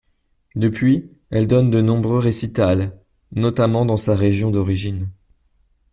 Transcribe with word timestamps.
Depuis, 0.55 1.11
elle 1.29 1.47
donne 1.47 1.69
de 1.69 1.79
nombreux 1.79 2.17
récitals, 2.17 2.97
notamment 3.33 3.85
dans 3.85 3.97
sa 3.97 4.15
région 4.15 4.49
d'origine. 4.49 5.11